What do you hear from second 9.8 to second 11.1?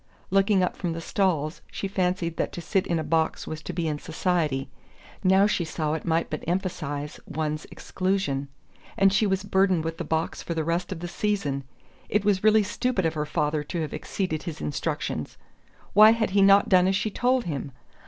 with the box for the rest of the